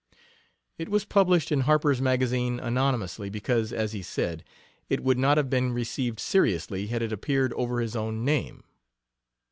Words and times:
It 0.79 0.89
was 0.89 1.05
published 1.05 1.51
in 1.51 1.59
Harper's 1.59 2.01
Magazine 2.01 2.59
anonymously, 2.59 3.29
because, 3.29 3.71
as 3.71 3.93
he 3.93 4.01
said, 4.01 4.43
it 4.89 5.03
would 5.03 5.19
not 5.19 5.37
have 5.37 5.47
been 5.47 5.73
received 5.73 6.19
seriously 6.19 6.87
had 6.87 7.03
it 7.03 7.13
appeared 7.13 7.53
over 7.53 7.79
his 7.81 7.95
own 7.95 8.25
name. 8.25 8.63